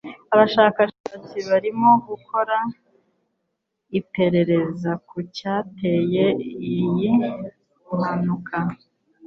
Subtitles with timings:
[0.33, 2.57] Abashakashatsi barimo gukora
[3.99, 6.25] iperereza ku cyateye
[6.69, 7.11] iyi
[7.97, 8.57] mpanuka